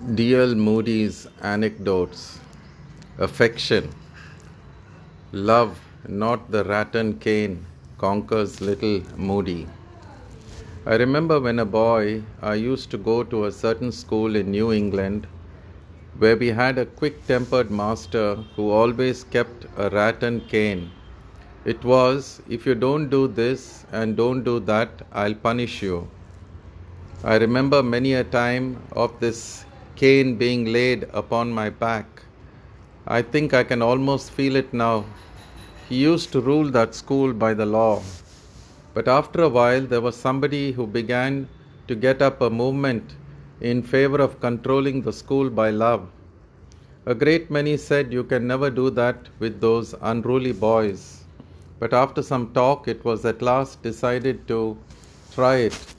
D.L. 0.00 0.54
Moody's 0.54 1.28
Anecdotes 1.42 2.38
Affection 3.18 3.90
Love, 5.32 5.78
not 6.08 6.50
the 6.50 6.64
rattan 6.64 7.18
cane, 7.18 7.66
conquers 7.98 8.62
little 8.62 9.02
Moody. 9.18 9.68
I 10.86 10.94
remember 10.94 11.38
when 11.38 11.58
a 11.58 11.66
boy, 11.66 12.22
I 12.40 12.54
used 12.54 12.90
to 12.92 12.96
go 12.96 13.22
to 13.24 13.44
a 13.44 13.52
certain 13.52 13.92
school 13.92 14.36
in 14.36 14.50
New 14.50 14.72
England 14.72 15.26
where 16.16 16.34
we 16.34 16.48
had 16.48 16.78
a 16.78 16.86
quick 16.86 17.26
tempered 17.26 17.70
master 17.70 18.36
who 18.56 18.70
always 18.70 19.24
kept 19.24 19.66
a 19.76 19.90
rattan 19.90 20.40
cane. 20.40 20.90
It 21.66 21.84
was, 21.84 22.40
if 22.48 22.64
you 22.64 22.74
don't 22.74 23.10
do 23.10 23.28
this 23.28 23.84
and 23.92 24.16
don't 24.16 24.44
do 24.44 24.60
that, 24.60 25.06
I'll 25.12 25.34
punish 25.34 25.82
you. 25.82 26.08
I 27.22 27.36
remember 27.36 27.82
many 27.82 28.14
a 28.14 28.24
time 28.24 28.82
of 28.92 29.20
this 29.20 29.66
cane 30.00 30.36
being 30.36 30.64
laid 30.72 31.02
upon 31.12 31.52
my 31.52 31.68
back. 31.68 32.22
I 33.06 33.20
think 33.20 33.52
I 33.52 33.64
can 33.64 33.82
almost 33.82 34.30
feel 34.30 34.56
it 34.56 34.72
now. 34.72 35.04
He 35.88 35.96
used 35.96 36.32
to 36.32 36.40
rule 36.40 36.70
that 36.70 36.94
school 36.94 37.34
by 37.34 37.52
the 37.52 37.66
law. 37.66 38.02
But 38.94 39.08
after 39.08 39.42
a 39.42 39.50
while, 39.50 39.82
there 39.82 40.00
was 40.00 40.16
somebody 40.16 40.72
who 40.72 40.86
began 40.86 41.48
to 41.88 41.94
get 41.94 42.22
up 42.22 42.40
a 42.40 42.48
movement 42.48 43.14
in 43.60 43.82
favor 43.82 44.22
of 44.22 44.40
controlling 44.40 45.02
the 45.02 45.12
school 45.12 45.50
by 45.50 45.68
love. 45.68 46.08
A 47.04 47.14
great 47.14 47.50
many 47.50 47.76
said 47.76 48.10
you 48.10 48.24
can 48.24 48.46
never 48.46 48.70
do 48.70 48.88
that 49.02 49.28
with 49.38 49.60
those 49.60 49.94
unruly 50.00 50.52
boys. 50.52 51.24
But 51.78 51.92
after 51.92 52.22
some 52.22 52.52
talk, 52.54 52.88
it 52.88 53.04
was 53.04 53.26
at 53.26 53.42
last 53.42 53.82
decided 53.82 54.48
to 54.48 54.78
try 55.34 55.56
it 55.56 55.94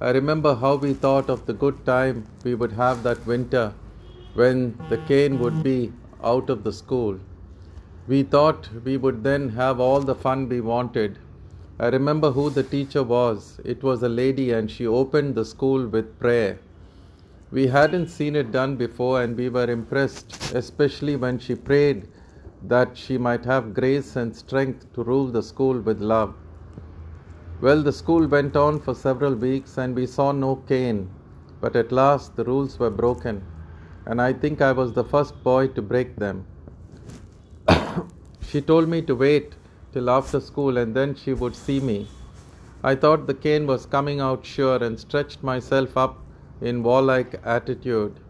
I 0.00 0.10
remember 0.10 0.54
how 0.54 0.76
we 0.76 0.94
thought 0.94 1.28
of 1.28 1.46
the 1.46 1.52
good 1.52 1.84
time 1.84 2.24
we 2.44 2.54
would 2.54 2.70
have 2.72 3.02
that 3.02 3.26
winter 3.26 3.74
when 4.34 4.78
the 4.88 4.98
cane 4.98 5.40
would 5.40 5.64
be 5.64 5.92
out 6.22 6.50
of 6.50 6.62
the 6.62 6.72
school. 6.72 7.18
We 8.06 8.22
thought 8.22 8.68
we 8.84 8.96
would 8.96 9.24
then 9.24 9.48
have 9.50 9.80
all 9.80 10.00
the 10.00 10.14
fun 10.14 10.48
we 10.48 10.60
wanted. 10.60 11.18
I 11.80 11.88
remember 11.88 12.30
who 12.30 12.48
the 12.48 12.62
teacher 12.62 13.02
was. 13.02 13.60
It 13.64 13.82
was 13.82 14.02
a 14.04 14.08
lady, 14.08 14.52
and 14.52 14.70
she 14.70 14.86
opened 14.86 15.34
the 15.34 15.44
school 15.44 15.86
with 15.86 16.18
prayer. 16.20 16.60
We 17.50 17.66
hadn't 17.66 18.08
seen 18.08 18.36
it 18.36 18.52
done 18.52 18.76
before, 18.76 19.22
and 19.22 19.36
we 19.36 19.48
were 19.48 19.68
impressed, 19.68 20.54
especially 20.54 21.16
when 21.16 21.40
she 21.40 21.56
prayed 21.56 22.06
that 22.62 22.96
she 22.96 23.18
might 23.18 23.44
have 23.44 23.74
grace 23.74 24.14
and 24.14 24.34
strength 24.34 24.92
to 24.94 25.02
rule 25.02 25.26
the 25.26 25.42
school 25.42 25.80
with 25.80 26.00
love. 26.00 26.34
Well, 27.60 27.82
the 27.82 27.92
school 27.92 28.28
went 28.28 28.54
on 28.54 28.78
for 28.78 28.94
several 28.94 29.34
weeks 29.34 29.78
and 29.78 29.96
we 29.96 30.06
saw 30.06 30.30
no 30.30 30.54
cane, 30.68 31.10
but 31.60 31.74
at 31.74 31.90
last 31.90 32.36
the 32.36 32.44
rules 32.44 32.78
were 32.78 32.88
broken, 32.88 33.42
and 34.06 34.22
I 34.22 34.32
think 34.32 34.62
I 34.62 34.70
was 34.70 34.92
the 34.92 35.02
first 35.02 35.42
boy 35.42 35.66
to 35.68 35.82
break 35.82 36.14
them. 36.14 36.44
she 38.42 38.60
told 38.60 38.88
me 38.88 39.02
to 39.02 39.16
wait 39.16 39.54
till 39.92 40.08
after 40.08 40.38
school 40.38 40.78
and 40.78 40.94
then 40.94 41.16
she 41.16 41.34
would 41.34 41.56
see 41.56 41.80
me. 41.80 42.06
I 42.84 42.94
thought 42.94 43.26
the 43.26 43.34
cane 43.34 43.66
was 43.66 43.86
coming 43.86 44.20
out 44.20 44.46
sure 44.46 44.80
and 44.80 44.96
stretched 44.96 45.42
myself 45.42 45.96
up 45.96 46.16
in 46.60 46.84
warlike 46.84 47.40
attitude. 47.44 48.20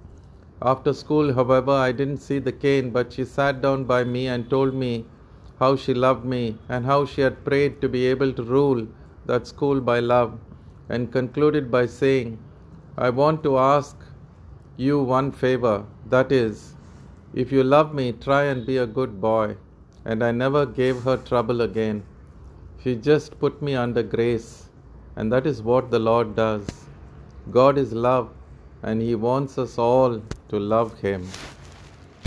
After 0.63 0.95
school, 0.95 1.35
however, 1.35 1.73
I 1.73 1.93
didn't 1.93 2.23
see 2.23 2.39
the 2.39 2.53
cane, 2.53 2.93
but 2.93 3.13
she 3.13 3.27
sat 3.27 3.61
down 3.61 3.85
by 3.85 4.05
me 4.05 4.27
and 4.27 4.49
told 4.49 4.73
me 4.73 5.05
how 5.59 5.77
she 5.77 5.93
loved 5.93 6.25
me 6.25 6.57
and 6.71 6.87
how 6.87 7.05
she 7.05 7.21
had 7.21 7.45
prayed 7.45 7.83
to 7.83 7.91
be 7.91 8.07
able 8.07 8.33
to 8.33 8.43
rule 8.43 8.87
that 9.29 9.47
school 9.47 9.81
by 9.81 10.01
love 10.01 10.39
and 10.89 11.13
concluded 11.13 11.71
by 11.71 11.85
saying, 11.87 12.39
I 12.97 13.11
want 13.11 13.43
to 13.45 13.59
ask 13.59 13.97
you 14.77 15.01
one 15.03 15.31
favor. 15.31 15.85
That 16.07 16.33
is, 16.33 16.75
if 17.35 17.53
you 17.53 17.63
love 17.63 17.95
me, 17.95 18.13
try 18.13 18.45
and 18.45 18.67
be 18.67 18.79
a 18.79 18.87
good 18.87 19.21
boy. 19.21 19.57
And 20.05 20.25
I 20.25 20.33
never 20.33 20.65
gave 20.65 21.03
her 21.03 21.17
trouble 21.19 21.61
again. 21.61 22.03
She 22.83 22.95
just 22.97 23.39
put 23.39 23.61
me 23.61 23.75
under 23.75 24.03
grace. 24.03 24.71
And 25.17 25.33
that 25.33 25.47
is 25.47 25.63
what 25.63 25.91
the 25.91 25.99
Lord 25.99 26.35
does. 26.35 26.67
God 27.51 27.77
is 27.77 27.93
love, 27.93 28.31
and 28.83 29.03
He 29.03 29.15
wants 29.15 29.59
us 29.59 29.79
all 29.79 30.23
to 30.49 30.59
love 30.59 30.99
Him. 31.01 31.29